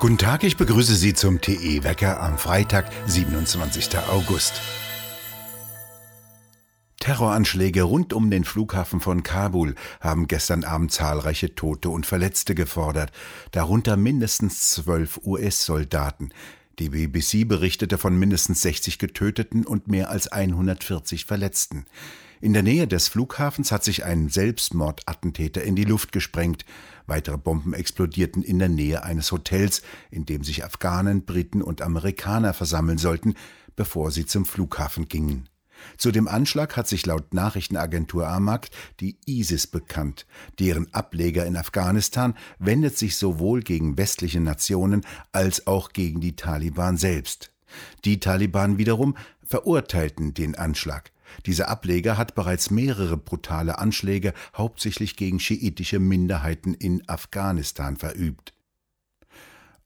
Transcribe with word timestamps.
Guten 0.00 0.16
Tag, 0.16 0.44
ich 0.44 0.56
begrüße 0.56 0.94
Sie 0.94 1.12
zum 1.12 1.40
TE-Wecker 1.40 2.22
am 2.22 2.38
Freitag, 2.38 2.90
27. 3.06 3.98
August. 4.08 4.60
Terroranschläge 7.00 7.82
rund 7.82 8.12
um 8.12 8.30
den 8.30 8.44
Flughafen 8.44 9.00
von 9.00 9.22
Kabul 9.22 9.74
haben 10.00 10.28
gestern 10.28 10.62
Abend 10.62 10.92
zahlreiche 10.92 11.54
Tote 11.54 11.90
und 11.90 12.06
Verletzte 12.06 12.54
gefordert, 12.54 13.12
darunter 13.50 13.96
mindestens 13.96 14.70
zwölf 14.70 15.18
US-Soldaten. 15.24 16.30
Die 16.78 16.90
BBC 16.90 17.48
berichtete 17.48 17.98
von 17.98 18.16
mindestens 18.16 18.62
60 18.62 18.98
Getöteten 18.98 19.66
und 19.66 19.88
mehr 19.88 20.10
als 20.10 20.28
140 20.28 21.24
Verletzten. 21.24 21.86
In 22.40 22.52
der 22.52 22.62
Nähe 22.62 22.86
des 22.86 23.08
Flughafens 23.08 23.72
hat 23.72 23.82
sich 23.82 24.04
ein 24.04 24.28
Selbstmordattentäter 24.28 25.62
in 25.62 25.74
die 25.74 25.84
Luft 25.84 26.12
gesprengt. 26.12 26.64
Weitere 27.06 27.36
Bomben 27.36 27.74
explodierten 27.74 28.44
in 28.44 28.60
der 28.60 28.68
Nähe 28.68 29.02
eines 29.02 29.32
Hotels, 29.32 29.82
in 30.10 30.24
dem 30.24 30.44
sich 30.44 30.64
Afghanen, 30.64 31.24
Briten 31.24 31.62
und 31.62 31.82
Amerikaner 31.82 32.54
versammeln 32.54 32.98
sollten, 32.98 33.34
bevor 33.74 34.12
sie 34.12 34.24
zum 34.24 34.44
Flughafen 34.44 35.08
gingen. 35.08 35.48
Zu 35.96 36.12
dem 36.12 36.28
Anschlag 36.28 36.76
hat 36.76 36.86
sich 36.86 37.06
laut 37.06 37.34
Nachrichtenagentur 37.34 38.28
Amaq 38.28 38.68
die 39.00 39.16
ISIS 39.26 39.66
bekannt. 39.66 40.26
Deren 40.60 40.92
Ableger 40.94 41.44
in 41.44 41.56
Afghanistan 41.56 42.34
wendet 42.58 42.96
sich 42.96 43.16
sowohl 43.16 43.62
gegen 43.62 43.96
westliche 43.96 44.40
Nationen 44.40 45.04
als 45.32 45.66
auch 45.66 45.92
gegen 45.92 46.20
die 46.20 46.36
Taliban 46.36 46.96
selbst. 46.96 47.52
Die 48.04 48.20
Taliban 48.20 48.78
wiederum 48.78 49.16
verurteilten 49.44 50.34
den 50.34 50.54
Anschlag. 50.54 51.12
Dieser 51.46 51.68
Ableger 51.68 52.16
hat 52.16 52.34
bereits 52.34 52.70
mehrere 52.70 53.16
brutale 53.16 53.78
Anschläge 53.78 54.34
hauptsächlich 54.56 55.16
gegen 55.16 55.40
schiitische 55.40 55.98
Minderheiten 55.98 56.74
in 56.74 57.08
Afghanistan 57.08 57.96
verübt. 57.96 58.52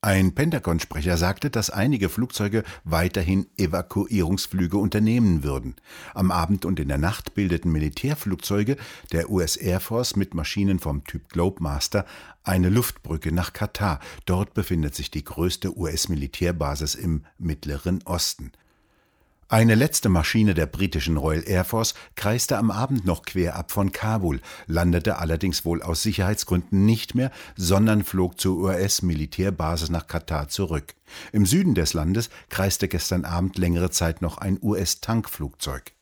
Ein 0.05 0.35
Pentagon-Sprecher 0.35 1.17
sagte, 1.17 1.49
dass 1.49 1.71
einige 1.71 2.09
Flugzeuge 2.09 2.65
weiterhin 2.83 3.47
Evakuierungsflüge 3.57 4.77
unternehmen 4.77 5.45
würden. 5.45 5.77
Am 6.13 6.33
Abend 6.33 6.65
und 6.65 6.81
in 6.81 6.89
der 6.89 6.99
Nacht 6.99 7.35
bildeten 7.35 7.71
Militärflugzeuge 7.71 8.77
der 9.13 9.31
US 9.31 9.55
Air 9.55 9.79
Force 9.79 10.17
mit 10.17 10.35
Maschinen 10.35 10.81
vom 10.81 11.05
Typ 11.05 11.29
Globemaster 11.29 12.05
eine 12.43 12.69
Luftbrücke 12.69 13.31
nach 13.31 13.53
Katar. 13.53 14.01
Dort 14.27 14.55
befindet 14.55 14.97
sich 14.97 15.13
die 15.13 15.23
größte 15.23 15.79
US-Militärbasis 15.79 16.97
im 16.97 17.25
Mittleren 17.39 18.03
Osten. 18.03 18.51
Eine 19.53 19.75
letzte 19.75 20.09
Maschine 20.09 20.55
der 20.55 20.65
britischen 20.65 21.19
Royal 21.19 21.47
Air 21.47 21.65
Force 21.65 21.93
kreiste 22.15 22.57
am 22.57 22.71
Abend 22.71 23.05
noch 23.05 23.21
quer 23.21 23.55
ab 23.55 23.71
von 23.71 23.93
Kabul, 23.93 24.41
landete 24.67 25.19
allerdings 25.19 25.67
wohl 25.67 25.83
aus 25.83 26.03
Sicherheitsgründen 26.03 26.87
nicht 26.87 27.15
mehr, 27.15 27.31
sondern 27.55 28.03
flog 28.03 28.41
zur 28.41 28.57
US-Militärbasis 28.57 29.91
nach 29.91 30.07
Katar 30.07 30.49
zurück. 30.49 30.95
Im 31.33 31.45
Süden 31.45 31.75
des 31.75 31.93
Landes 31.93 32.31
kreiste 32.49 32.89
gestern 32.89 33.27
Abend 33.27 33.59
längere 33.59 33.91
Zeit 33.91 34.23
noch 34.23 34.39
ein 34.39 34.59
US-Tankflugzeug. 34.63 35.93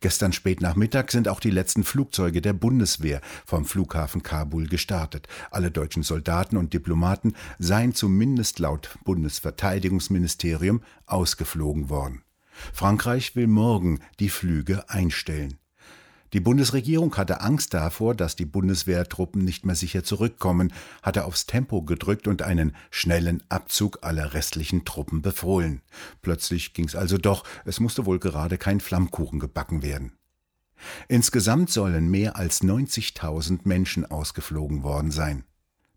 Gestern 0.00 0.32
spät 0.32 0.60
Nachmittag 0.60 1.12
sind 1.12 1.28
auch 1.28 1.38
die 1.38 1.50
letzten 1.50 1.84
Flugzeuge 1.84 2.40
der 2.42 2.52
Bundeswehr 2.52 3.20
vom 3.46 3.64
Flughafen 3.64 4.24
Kabul 4.24 4.66
gestartet. 4.66 5.28
Alle 5.52 5.70
deutschen 5.70 6.02
Soldaten 6.02 6.56
und 6.56 6.74
Diplomaten 6.74 7.34
seien 7.60 7.94
zumindest 7.94 8.58
laut 8.58 8.98
Bundesverteidigungsministerium 9.04 10.82
ausgeflogen 11.06 11.88
worden. 11.88 12.24
Frankreich 12.72 13.36
will 13.36 13.46
morgen 13.46 14.00
die 14.20 14.28
Flüge 14.28 14.88
einstellen. 14.88 15.58
Die 16.32 16.40
Bundesregierung 16.40 17.14
hatte 17.18 17.42
Angst 17.42 17.74
davor, 17.74 18.14
dass 18.14 18.36
die 18.36 18.46
Bundeswehrtruppen 18.46 19.44
nicht 19.44 19.66
mehr 19.66 19.74
sicher 19.74 20.02
zurückkommen, 20.02 20.72
hatte 21.02 21.26
aufs 21.26 21.44
Tempo 21.44 21.82
gedrückt 21.82 22.26
und 22.26 22.40
einen 22.40 22.74
schnellen 22.90 23.42
Abzug 23.50 23.98
aller 24.00 24.32
restlichen 24.32 24.86
Truppen 24.86 25.20
befohlen. 25.20 25.82
Plötzlich 26.22 26.72
ging's 26.72 26.96
also 26.96 27.18
doch, 27.18 27.44
es 27.66 27.80
musste 27.80 28.06
wohl 28.06 28.18
gerade 28.18 28.56
kein 28.56 28.80
Flammkuchen 28.80 29.40
gebacken 29.40 29.82
werden. 29.82 30.12
Insgesamt 31.06 31.70
sollen 31.70 32.10
mehr 32.10 32.36
als 32.36 32.62
90.000 32.62 33.60
Menschen 33.64 34.10
ausgeflogen 34.10 34.82
worden 34.82 35.10
sein. 35.10 35.44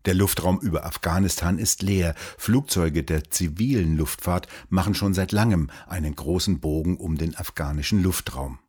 Der 0.06 0.14
Luftraum 0.14 0.60
über 0.60 0.86
Afghanistan 0.86 1.58
ist 1.58 1.82
leer. 1.82 2.14
Flugzeuge 2.38 3.02
der 3.02 3.28
zivilen 3.28 3.96
Luftfahrt 3.96 4.46
machen 4.68 4.94
schon 4.94 5.14
seit 5.14 5.32
langem 5.32 5.68
einen 5.88 6.14
großen 6.14 6.60
Bogen 6.60 6.96
um 6.96 7.18
den 7.18 7.36
afghanischen 7.36 8.04
Luftraum. 8.04 8.60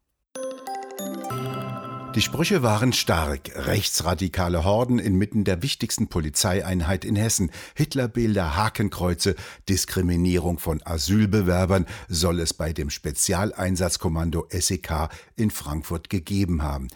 Die 2.15 2.21
Sprüche 2.23 2.63
waren 2.63 2.91
stark. 2.91 3.51
Rechtsradikale 3.53 4.63
Horden 4.63 4.97
inmitten 4.97 5.43
der 5.43 5.61
wichtigsten 5.61 6.07
Polizeieinheit 6.07 7.05
in 7.05 7.15
Hessen, 7.15 7.51
Hitlerbilder, 7.75 8.55
Hakenkreuze, 8.55 9.35
Diskriminierung 9.69 10.57
von 10.57 10.81
Asylbewerbern 10.83 11.85
soll 12.07 12.39
es 12.39 12.55
bei 12.55 12.73
dem 12.73 12.89
Spezialeinsatzkommando 12.89 14.47
SEK 14.49 15.09
in 15.35 15.51
Frankfurt 15.51 16.09
gegeben 16.09 16.63
haben. 16.63 16.87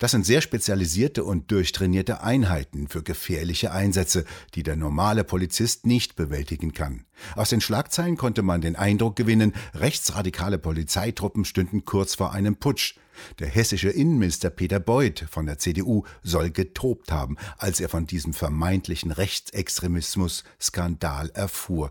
Das 0.00 0.10
sind 0.12 0.24
sehr 0.24 0.40
spezialisierte 0.40 1.24
und 1.24 1.50
durchtrainierte 1.50 2.22
Einheiten 2.22 2.88
für 2.88 3.02
gefährliche 3.02 3.70
Einsätze, 3.70 4.24
die 4.54 4.62
der 4.62 4.74
normale 4.74 5.24
Polizist 5.24 5.84
nicht 5.84 6.16
bewältigen 6.16 6.72
kann. 6.72 7.04
Aus 7.36 7.50
den 7.50 7.60
Schlagzeilen 7.60 8.16
konnte 8.16 8.40
man 8.40 8.62
den 8.62 8.76
Eindruck 8.76 9.14
gewinnen, 9.14 9.52
rechtsradikale 9.74 10.56
Polizeitruppen 10.56 11.44
stünden 11.44 11.84
kurz 11.84 12.14
vor 12.14 12.32
einem 12.32 12.56
Putsch. 12.56 12.94
Der 13.40 13.48
hessische 13.48 13.90
Innenminister 13.90 14.48
Peter 14.48 14.80
Beuth 14.80 15.26
von 15.30 15.44
der 15.44 15.58
CDU 15.58 16.04
soll 16.22 16.50
getobt 16.50 17.12
haben, 17.12 17.36
als 17.58 17.78
er 17.78 17.90
von 17.90 18.06
diesem 18.06 18.32
vermeintlichen 18.32 19.12
Rechtsextremismus-Skandal 19.12 21.28
erfuhr. 21.34 21.90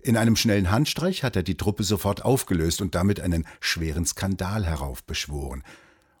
In 0.00 0.16
einem 0.16 0.36
schnellen 0.36 0.70
Handstreich 0.70 1.22
hat 1.22 1.36
er 1.36 1.42
die 1.42 1.58
Truppe 1.58 1.84
sofort 1.84 2.24
aufgelöst 2.24 2.80
und 2.80 2.94
damit 2.94 3.20
einen 3.20 3.46
schweren 3.60 4.06
Skandal 4.06 4.64
heraufbeschworen. 4.64 5.62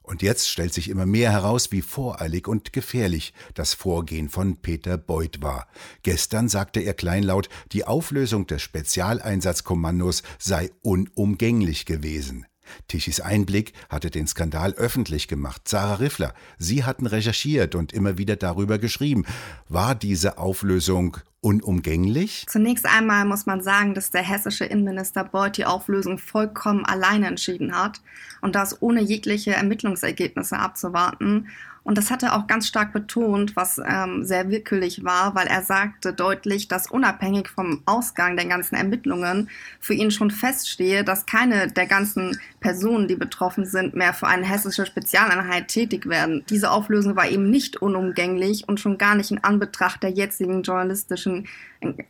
Und 0.02 0.22
jetzt 0.22 0.48
stellt 0.48 0.74
sich 0.74 0.88
immer 0.88 1.06
mehr 1.06 1.30
heraus, 1.30 1.70
wie 1.70 1.82
voreilig 1.82 2.48
und 2.48 2.72
gefährlich 2.72 3.32
das 3.54 3.74
Vorgehen 3.74 4.28
von 4.28 4.56
Peter 4.56 4.98
Beuth 4.98 5.42
war. 5.42 5.68
Gestern 6.02 6.48
sagte 6.48 6.80
er 6.80 6.94
kleinlaut, 6.94 7.48
die 7.72 7.84
Auflösung 7.84 8.46
des 8.46 8.62
Spezialeinsatzkommandos 8.62 10.22
sei 10.38 10.70
unumgänglich 10.82 11.86
gewesen. 11.86 12.46
Tichys 12.88 13.20
Einblick 13.20 13.72
hatte 13.88 14.10
den 14.10 14.26
Skandal 14.26 14.72
öffentlich 14.74 15.28
gemacht. 15.28 15.68
Sarah 15.68 15.94
Riffler, 15.94 16.34
Sie 16.58 16.84
hatten 16.84 17.06
recherchiert 17.06 17.74
und 17.74 17.92
immer 17.92 18.18
wieder 18.18 18.36
darüber 18.36 18.78
geschrieben. 18.78 19.24
War 19.68 19.94
diese 19.94 20.38
Auflösung 20.38 21.18
unumgänglich? 21.40 22.46
Zunächst 22.48 22.86
einmal 22.86 23.24
muss 23.24 23.46
man 23.46 23.62
sagen, 23.62 23.94
dass 23.94 24.10
der 24.10 24.22
hessische 24.22 24.64
Innenminister 24.64 25.24
Beuth 25.24 25.56
die 25.56 25.64
Auflösung 25.64 26.18
vollkommen 26.18 26.84
alleine 26.84 27.26
entschieden 27.26 27.76
hat 27.76 28.00
und 28.40 28.54
das 28.54 28.80
ohne 28.80 29.02
jegliche 29.02 29.52
Ermittlungsergebnisse 29.52 30.58
abzuwarten. 30.58 31.48
Und 31.84 31.98
das 31.98 32.10
hat 32.10 32.22
er 32.22 32.36
auch 32.36 32.46
ganz 32.46 32.68
stark 32.68 32.92
betont, 32.92 33.56
was 33.56 33.80
ähm, 33.84 34.24
sehr 34.24 34.48
willkürlich 34.48 35.04
war, 35.04 35.34
weil 35.34 35.48
er 35.48 35.62
sagte 35.62 36.12
deutlich, 36.12 36.68
dass 36.68 36.88
unabhängig 36.88 37.48
vom 37.48 37.82
Ausgang 37.86 38.36
der 38.36 38.46
ganzen 38.46 38.76
Ermittlungen 38.76 39.50
für 39.80 39.94
ihn 39.94 40.12
schon 40.12 40.30
feststehe, 40.30 41.02
dass 41.02 41.26
keine 41.26 41.68
der 41.68 41.86
ganzen 41.86 42.38
Personen, 42.60 43.08
die 43.08 43.16
betroffen 43.16 43.66
sind, 43.66 43.94
mehr 43.94 44.14
für 44.14 44.28
eine 44.28 44.46
hessische 44.46 44.86
Spezialeinheit 44.86 45.68
tätig 45.68 46.08
werden. 46.08 46.44
Diese 46.48 46.70
Auflösung 46.70 47.16
war 47.16 47.28
eben 47.28 47.50
nicht 47.50 47.82
unumgänglich 47.82 48.68
und 48.68 48.78
schon 48.78 48.96
gar 48.96 49.16
nicht 49.16 49.32
in 49.32 49.42
Anbetracht 49.42 50.04
der 50.04 50.10
jetzigen 50.10 50.62
journalistischen 50.62 51.48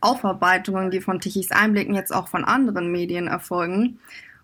Aufarbeitungen, 0.01 0.91
die 0.91 1.01
von 1.01 1.19
Tichys 1.19 1.51
Einblicken 1.51 1.95
jetzt 1.95 2.13
auch 2.13 2.27
von 2.27 2.45
anderen 2.45 2.91
Medien 2.91 3.27
erfolgen. 3.27 3.97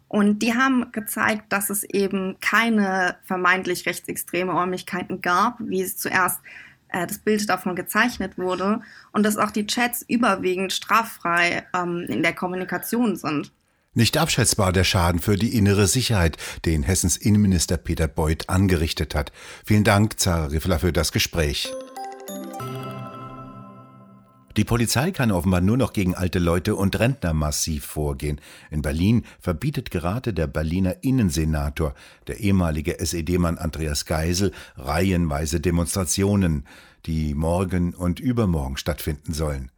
Und 0.09 0.39
die 0.39 0.55
haben 0.55 0.91
gezeigt, 0.91 1.53
dass 1.53 1.69
es 1.69 1.83
eben 1.83 2.37
keine 2.41 3.15
vermeintlich 3.23 3.85
rechtsextreme 3.85 4.51
Räumlichkeiten 4.51 5.21
gab, 5.21 5.59
wie 5.59 5.81
es 5.81 5.97
zuerst 5.97 6.39
äh, 6.89 7.05
das 7.05 7.19
Bild 7.19 7.47
davon 7.47 7.75
gezeichnet 7.75 8.37
wurde, 8.37 8.81
und 9.11 9.23
dass 9.23 9.37
auch 9.37 9.51
die 9.51 9.67
Chats 9.67 10.03
überwiegend 10.07 10.73
straffrei 10.73 11.63
ähm, 11.75 12.05
in 12.09 12.23
der 12.23 12.33
Kommunikation 12.33 13.15
sind. 13.15 13.51
Nicht 13.93 14.17
abschätzbar 14.17 14.71
der 14.73 14.83
Schaden 14.83 15.19
für 15.19 15.35
die 15.35 15.55
innere 15.55 15.85
Sicherheit, 15.85 16.37
den 16.65 16.83
Hessens 16.83 17.15
Innenminister 17.15 17.77
Peter 17.77 18.07
Beuth 18.07 18.49
angerichtet 18.49 19.13
hat. 19.13 19.31
Vielen 19.63 19.83
Dank, 19.83 20.19
Zara 20.19 20.45
Riffler, 20.45 20.79
für 20.79 20.93
das 20.93 21.11
Gespräch. 21.11 21.71
Die 24.59 24.65
Polizei 24.65 25.11
kann 25.11 25.31
offenbar 25.31 25.61
nur 25.61 25.77
noch 25.77 25.93
gegen 25.93 26.15
alte 26.15 26.37
Leute 26.37 26.75
und 26.75 26.99
Rentner 26.99 27.33
massiv 27.33 27.85
vorgehen. 27.85 28.41
In 28.69 28.81
Berlin 28.81 29.23
verbietet 29.39 29.89
gerade 29.89 30.33
der 30.33 30.47
Berliner 30.47 31.01
Innensenator, 31.01 31.95
der 32.27 32.41
ehemalige 32.41 32.99
SED-Mann 32.99 33.57
Andreas 33.57 34.05
Geisel, 34.05 34.51
reihenweise 34.75 35.61
Demonstrationen, 35.61 36.65
die 37.05 37.35
morgen 37.35 37.93
und 37.93 38.19
übermorgen 38.19 38.75
stattfinden 38.75 39.31
sollen. 39.31 39.71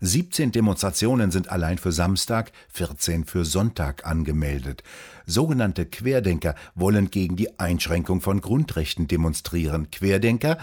17 0.00 0.50
Demonstrationen 0.50 1.30
sind 1.30 1.50
allein 1.50 1.78
für 1.78 1.92
Samstag, 1.92 2.50
14 2.70 3.26
für 3.26 3.44
Sonntag 3.44 4.04
angemeldet. 4.04 4.82
Sogenannte 5.26 5.86
Querdenker 5.86 6.56
wollen 6.74 7.12
gegen 7.12 7.36
die 7.36 7.60
Einschränkung 7.60 8.20
von 8.20 8.40
Grundrechten 8.40 9.06
demonstrieren. 9.06 9.92
Querdenker 9.92 10.58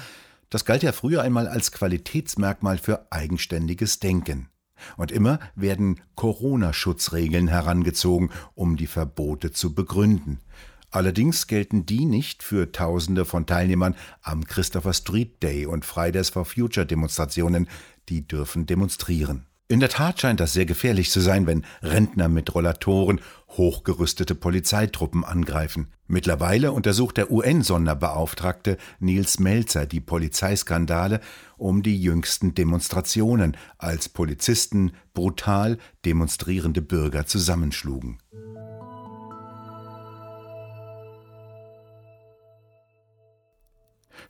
Das 0.51 0.65
galt 0.65 0.83
ja 0.83 0.91
früher 0.91 1.21
einmal 1.21 1.47
als 1.47 1.71
Qualitätsmerkmal 1.71 2.77
für 2.77 3.07
eigenständiges 3.09 3.99
Denken. 3.99 4.49
Und 4.97 5.11
immer 5.11 5.39
werden 5.55 6.01
Corona-Schutzregeln 6.15 7.47
herangezogen, 7.47 8.31
um 8.53 8.75
die 8.75 8.87
Verbote 8.87 9.51
zu 9.51 9.73
begründen. 9.73 10.41
Allerdings 10.89 11.47
gelten 11.47 11.85
die 11.85 12.05
nicht 12.05 12.43
für 12.43 12.73
Tausende 12.73 13.23
von 13.23 13.45
Teilnehmern 13.45 13.95
am 14.21 14.43
Christopher 14.43 14.93
Street 14.93 15.41
Day 15.41 15.65
und 15.65 15.85
Fridays 15.85 16.29
for 16.29 16.43
Future 16.43 16.85
Demonstrationen, 16.85 17.69
die 18.09 18.27
dürfen 18.27 18.65
demonstrieren. 18.65 19.45
In 19.71 19.79
der 19.79 19.87
Tat 19.87 20.19
scheint 20.19 20.41
das 20.41 20.51
sehr 20.51 20.65
gefährlich 20.65 21.11
zu 21.11 21.21
sein, 21.21 21.47
wenn 21.47 21.65
Rentner 21.81 22.27
mit 22.27 22.53
Rollatoren 22.53 23.21
hochgerüstete 23.51 24.35
Polizeitruppen 24.35 25.23
angreifen. 25.23 25.93
Mittlerweile 26.07 26.73
untersucht 26.73 27.15
der 27.15 27.31
UN-Sonderbeauftragte 27.31 28.75
Nils 28.99 29.39
Melzer 29.39 29.85
die 29.85 30.01
Polizeiskandale 30.01 31.21
um 31.55 31.83
die 31.83 31.97
jüngsten 31.97 32.53
Demonstrationen, 32.53 33.55
als 33.77 34.09
Polizisten 34.09 34.91
brutal 35.13 35.77
demonstrierende 36.03 36.81
Bürger 36.81 37.25
zusammenschlugen. 37.25 38.17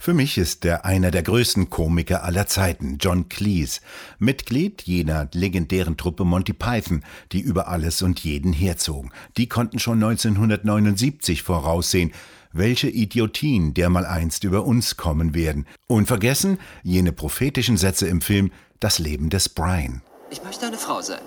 Für 0.01 0.15
mich 0.15 0.39
ist 0.39 0.65
er 0.65 0.83
einer 0.83 1.11
der 1.11 1.21
größten 1.21 1.69
Komiker 1.69 2.23
aller 2.23 2.47
Zeiten, 2.47 2.97
John 2.99 3.29
Cleese, 3.29 3.81
Mitglied 4.17 4.81
jener 4.81 5.29
legendären 5.31 5.95
Truppe 5.95 6.25
Monty 6.25 6.53
Python, 6.53 7.03
die 7.31 7.39
über 7.39 7.67
alles 7.67 8.01
und 8.01 8.19
jeden 8.21 8.51
herzogen. 8.51 9.11
Die 9.37 9.47
konnten 9.47 9.77
schon 9.77 10.03
1979 10.03 11.43
voraussehen, 11.43 12.13
welche 12.51 12.89
Idiotien 12.89 13.75
dermaleinst 13.75 14.43
über 14.43 14.65
uns 14.65 14.97
kommen 14.97 15.35
werden. 15.35 15.67
Unvergessen 15.85 16.57
jene 16.81 17.11
prophetischen 17.11 17.77
Sätze 17.77 18.07
im 18.07 18.21
Film 18.21 18.51
Das 18.79 18.97
Leben 18.97 19.29
des 19.29 19.49
Brian. 19.49 20.01
Ich 20.31 20.43
möchte 20.43 20.65
eine 20.65 20.79
Frau 20.79 21.03
sein. 21.03 21.21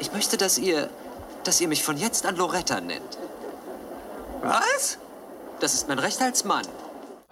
Ich 0.00 0.12
möchte, 0.12 0.36
dass 0.36 0.58
ihr, 0.58 0.90
dass 1.44 1.60
ihr 1.60 1.68
mich 1.68 1.84
von 1.84 1.96
jetzt 1.96 2.26
an 2.26 2.34
Loretta 2.34 2.80
nennt. 2.80 3.18
Was? 4.42 4.98
Das 5.60 5.74
ist 5.74 5.86
mein 5.86 6.00
Recht 6.00 6.20
als 6.20 6.44
Mann. 6.44 6.66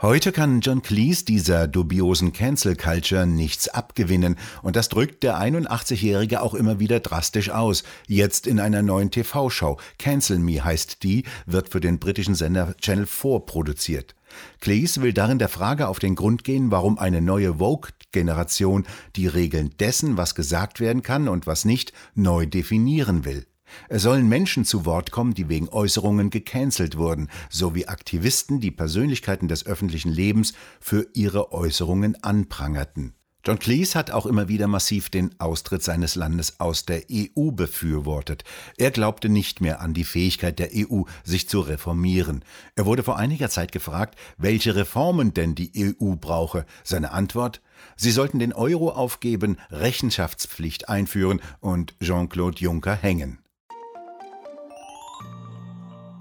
Heute 0.02 0.30
kann 0.30 0.60
John 0.60 0.82
Cleese 0.82 1.24
dieser 1.24 1.66
dubiosen 1.66 2.34
Cancel 2.34 2.76
Culture 2.76 3.26
nichts 3.26 3.66
abgewinnen 3.70 4.36
und 4.60 4.76
das 4.76 4.90
drückt 4.90 5.22
der 5.22 5.40
81-Jährige 5.40 6.42
auch 6.42 6.52
immer 6.52 6.78
wieder 6.78 7.00
drastisch 7.00 7.48
aus. 7.48 7.82
Jetzt 8.06 8.46
in 8.46 8.60
einer 8.60 8.82
neuen 8.82 9.10
TV-Show. 9.10 9.78
Cancel 9.98 10.38
Me 10.38 10.62
heißt 10.62 11.02
die, 11.02 11.24
wird 11.46 11.70
für 11.70 11.80
den 11.80 11.98
britischen 11.98 12.34
Sender 12.34 12.76
Channel 12.76 13.06
4 13.06 13.40
produziert. 13.46 14.14
Cleese 14.60 15.00
will 15.00 15.14
darin 15.14 15.38
der 15.38 15.48
Frage 15.48 15.88
auf 15.88 15.98
den 15.98 16.14
Grund 16.14 16.44
gehen, 16.44 16.70
warum 16.70 16.98
eine 16.98 17.22
neue 17.22 17.54
Vogue-Generation 17.54 18.86
die 19.16 19.28
Regeln 19.28 19.70
dessen, 19.80 20.18
was 20.18 20.34
gesagt 20.34 20.78
werden 20.78 21.02
kann 21.02 21.26
und 21.26 21.46
was 21.46 21.64
nicht, 21.64 21.94
neu 22.14 22.44
definieren 22.44 23.24
will. 23.24 23.46
Es 23.88 24.02
sollen 24.02 24.28
Menschen 24.28 24.64
zu 24.64 24.84
Wort 24.84 25.10
kommen, 25.10 25.34
die 25.34 25.48
wegen 25.48 25.68
Äußerungen 25.68 26.30
gecancelt 26.30 26.96
wurden, 26.96 27.28
sowie 27.50 27.86
Aktivisten, 27.86 28.60
die 28.60 28.70
Persönlichkeiten 28.70 29.48
des 29.48 29.66
öffentlichen 29.66 30.12
Lebens 30.12 30.54
für 30.80 31.06
ihre 31.14 31.52
Äußerungen 31.52 32.22
anprangerten. 32.22 33.14
John 33.46 33.60
Cleese 33.60 33.96
hat 33.96 34.10
auch 34.10 34.26
immer 34.26 34.48
wieder 34.48 34.66
massiv 34.66 35.08
den 35.08 35.38
Austritt 35.38 35.80
seines 35.84 36.16
Landes 36.16 36.58
aus 36.58 36.84
der 36.84 37.02
EU 37.08 37.52
befürwortet. 37.52 38.42
Er 38.76 38.90
glaubte 38.90 39.28
nicht 39.28 39.60
mehr 39.60 39.80
an 39.80 39.94
die 39.94 40.02
Fähigkeit 40.02 40.58
der 40.58 40.70
EU, 40.74 41.02
sich 41.22 41.48
zu 41.48 41.60
reformieren. 41.60 42.44
Er 42.74 42.86
wurde 42.86 43.04
vor 43.04 43.18
einiger 43.18 43.48
Zeit 43.48 43.70
gefragt, 43.70 44.18
welche 44.36 44.74
Reformen 44.74 45.32
denn 45.32 45.54
die 45.54 45.70
EU 45.76 46.16
brauche. 46.16 46.66
Seine 46.82 47.12
Antwort 47.12 47.62
Sie 47.94 48.10
sollten 48.10 48.40
den 48.40 48.52
Euro 48.52 48.90
aufgeben, 48.90 49.58
Rechenschaftspflicht 49.70 50.88
einführen 50.88 51.40
und 51.60 51.94
Jean-Claude 52.00 52.58
Juncker 52.58 52.96
hängen. 52.96 53.38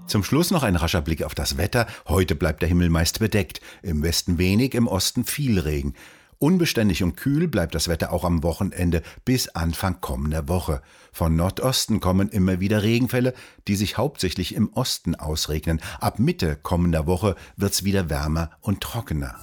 Zum 0.06 0.22
Schluss 0.22 0.52
noch 0.52 0.62
ein 0.62 0.76
rascher 0.76 1.02
Blick 1.02 1.24
auf 1.24 1.34
das 1.34 1.56
Wetter. 1.56 1.86
Heute 2.06 2.36
bleibt 2.36 2.62
der 2.62 2.68
Himmel 2.68 2.90
meist 2.90 3.18
bedeckt. 3.18 3.60
Im 3.82 4.02
Westen 4.02 4.38
wenig, 4.38 4.74
im 4.74 4.86
Osten 4.86 5.24
viel 5.24 5.58
Regen. 5.58 5.94
Unbeständig 6.38 7.02
und 7.02 7.16
kühl 7.16 7.48
bleibt 7.48 7.74
das 7.74 7.88
Wetter 7.88 8.12
auch 8.12 8.22
am 8.22 8.42
Wochenende 8.42 9.02
bis 9.24 9.48
Anfang 9.48 10.00
kommender 10.00 10.48
Woche. 10.48 10.82
Von 11.12 11.34
Nordosten 11.34 11.98
kommen 11.98 12.28
immer 12.28 12.60
wieder 12.60 12.82
Regenfälle, 12.82 13.32
die 13.66 13.74
sich 13.74 13.96
hauptsächlich 13.96 14.54
im 14.54 14.72
Osten 14.74 15.14
ausregnen. 15.14 15.80
Ab 15.98 16.18
Mitte 16.18 16.56
kommender 16.62 17.06
Woche 17.06 17.34
wird's 17.56 17.84
wieder 17.84 18.08
wärmer 18.08 18.50
und 18.60 18.82
trockener. 18.82 19.34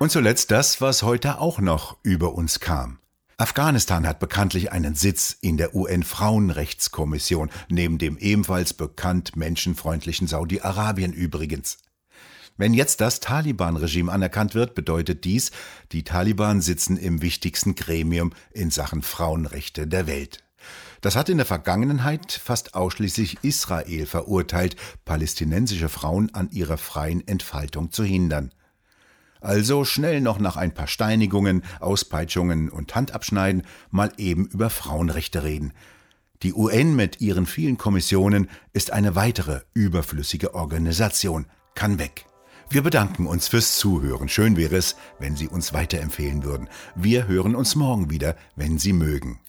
Und 0.00 0.12
zuletzt 0.12 0.50
das, 0.50 0.80
was 0.80 1.02
heute 1.02 1.40
auch 1.40 1.60
noch 1.60 1.96
über 2.02 2.34
uns 2.34 2.60
kam. 2.60 2.98
Afghanistan 3.40 4.04
hat 4.04 4.18
bekanntlich 4.18 4.72
einen 4.72 4.96
Sitz 4.96 5.36
in 5.40 5.58
der 5.58 5.72
UN-Frauenrechtskommission, 5.72 7.50
neben 7.68 7.96
dem 7.96 8.18
ebenfalls 8.18 8.74
bekannt 8.74 9.36
menschenfreundlichen 9.36 10.26
Saudi-Arabien 10.26 11.12
übrigens. 11.12 11.78
Wenn 12.56 12.74
jetzt 12.74 13.00
das 13.00 13.20
Taliban-Regime 13.20 14.10
anerkannt 14.10 14.56
wird, 14.56 14.74
bedeutet 14.74 15.22
dies, 15.22 15.52
die 15.92 16.02
Taliban 16.02 16.60
sitzen 16.60 16.96
im 16.96 17.22
wichtigsten 17.22 17.76
Gremium 17.76 18.32
in 18.50 18.72
Sachen 18.72 19.02
Frauenrechte 19.02 19.86
der 19.86 20.08
Welt. 20.08 20.42
Das 21.00 21.14
hat 21.14 21.28
in 21.28 21.36
der 21.36 21.46
Vergangenheit 21.46 22.32
fast 22.32 22.74
ausschließlich 22.74 23.38
Israel 23.42 24.06
verurteilt, 24.06 24.74
palästinensische 25.04 25.88
Frauen 25.88 26.34
an 26.34 26.50
ihrer 26.50 26.76
freien 26.76 27.26
Entfaltung 27.28 27.92
zu 27.92 28.02
hindern. 28.02 28.50
Also 29.40 29.84
schnell 29.84 30.20
noch 30.20 30.38
nach 30.38 30.56
ein 30.56 30.72
paar 30.72 30.86
Steinigungen, 30.86 31.62
Auspeitschungen 31.80 32.70
und 32.70 32.94
Handabschneiden 32.94 33.62
mal 33.90 34.12
eben 34.16 34.46
über 34.46 34.70
Frauenrechte 34.70 35.42
reden. 35.42 35.72
Die 36.42 36.54
UN 36.54 36.94
mit 36.94 37.20
ihren 37.20 37.46
vielen 37.46 37.78
Kommissionen 37.78 38.48
ist 38.72 38.92
eine 38.92 39.16
weitere 39.16 39.62
überflüssige 39.74 40.54
Organisation, 40.54 41.46
kann 41.74 41.98
weg. 41.98 42.26
Wir 42.70 42.82
bedanken 42.82 43.26
uns 43.26 43.48
fürs 43.48 43.78
Zuhören. 43.78 44.28
Schön 44.28 44.56
wäre 44.56 44.76
es, 44.76 44.94
wenn 45.18 45.36
Sie 45.36 45.48
uns 45.48 45.72
weiterempfehlen 45.72 46.44
würden. 46.44 46.68
Wir 46.94 47.26
hören 47.26 47.54
uns 47.54 47.74
morgen 47.74 48.10
wieder, 48.10 48.36
wenn 48.56 48.78
Sie 48.78 48.92
mögen. 48.92 49.40